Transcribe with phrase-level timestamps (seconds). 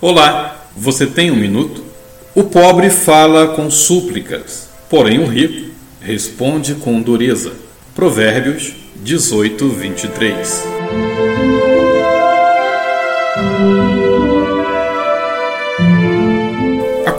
[0.00, 1.82] Olá, você tem um minuto?
[2.32, 7.54] O pobre fala com súplicas, porém o rico responde com dureza.
[7.92, 8.72] Provérbios
[9.02, 10.64] 18, 23.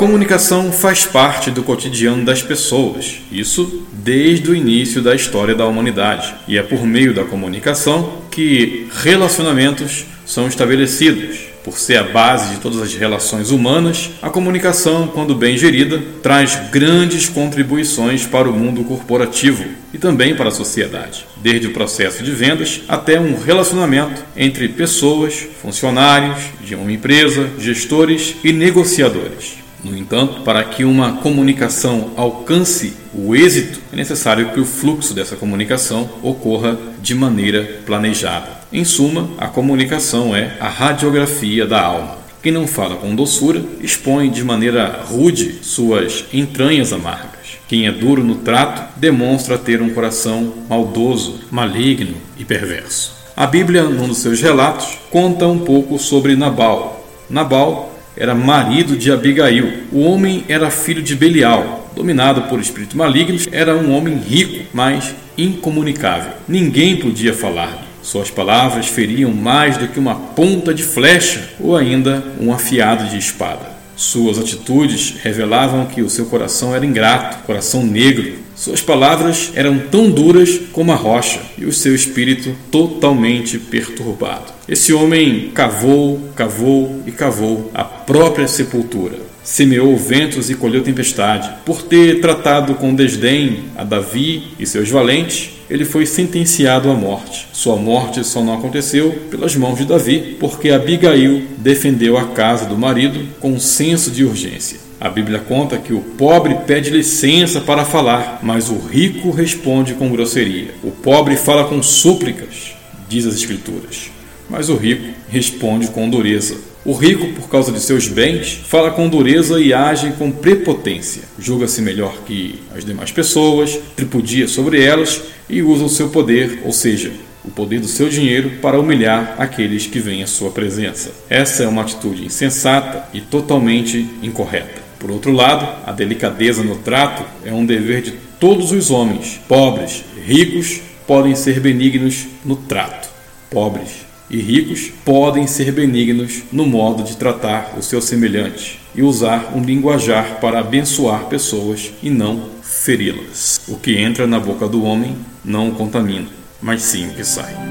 [0.02, 6.34] Comunicação faz parte do cotidiano das pessoas, isso desde o início da história da humanidade.
[6.47, 11.41] E é por meio da comunicação que relacionamentos são estabelecidos.
[11.63, 16.59] Por ser a base de todas as relações humanas, a comunicação, quando bem gerida, traz
[16.72, 19.63] grandes contribuições para o mundo corporativo
[19.94, 25.47] e também para a sociedade, desde o processo de vendas até um relacionamento entre pessoas,
[25.61, 29.60] funcionários de uma empresa, gestores e negociadores.
[29.84, 35.35] No entanto, para que uma comunicação alcance o êxito, é necessário que o fluxo dessa
[35.35, 38.62] comunicação ocorra de maneira planejada.
[38.72, 42.17] Em suma, a comunicação é a radiografia da alma.
[42.41, 47.58] Quem não fala com doçura expõe de maneira rude suas entranhas amargas.
[47.67, 53.14] Quem é duro no trato demonstra ter um coração maldoso, maligno e perverso.
[53.36, 57.05] A Bíblia, num dos seus relatos, conta um pouco sobre Nabal.
[57.30, 59.84] Nabal era marido de Abigail.
[59.92, 65.16] O homem era filho de Belial, dominado por espírito maligno, era um homem rico, mas
[65.38, 66.34] incomunicável.
[66.48, 67.88] Ninguém podia falar.
[68.02, 73.17] Suas palavras feriam mais do que uma ponta de flecha ou ainda um afiado de
[73.17, 73.72] espada.
[73.95, 78.39] Suas atitudes revelavam que o seu coração era ingrato, coração negro.
[78.62, 84.54] Suas palavras eram tão duras como a rocha e o seu espírito totalmente perturbado.
[84.70, 89.17] Esse homem cavou, cavou e cavou a própria sepultura.
[89.44, 91.50] Semeou ventos e colheu tempestade.
[91.66, 97.48] Por ter tratado com desdém a Davi e seus valentes, ele foi sentenciado à morte.
[97.52, 102.78] Sua morte só não aconteceu pelas mãos de Davi, porque Abigail defendeu a casa do
[102.78, 104.91] marido com senso de urgência.
[105.02, 110.11] A Bíblia conta que o pobre pede licença para falar, mas o rico responde com
[110.11, 110.76] grosseria.
[110.83, 112.76] O pobre fala com súplicas,
[113.09, 114.11] diz as Escrituras,
[114.48, 116.55] mas o rico responde com dureza.
[116.86, 121.23] O rico, por causa de seus bens, fala com dureza e age com prepotência.
[121.39, 126.71] Julga-se melhor que as demais pessoas, tripudia sobre elas e usa o seu poder, ou
[126.71, 127.11] seja,
[127.43, 131.12] o poder do seu dinheiro, para humilhar aqueles que vêm à sua presença.
[131.27, 134.90] Essa é uma atitude insensata e totalmente incorreta.
[135.01, 139.42] Por outro lado, a delicadeza no trato é um dever de todos os homens.
[139.48, 143.10] Pobres, ricos, podem ser benignos no trato.
[143.50, 149.54] Pobres, e ricos podem ser benignos no modo de tratar o seu semelhante e usar
[149.56, 153.60] um linguajar para abençoar pessoas e não feri-las.
[153.68, 156.28] O que entra na boca do homem não o contamina,
[156.62, 157.70] mas sim o que sai.